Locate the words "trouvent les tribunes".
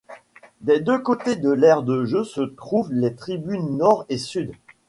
2.41-3.77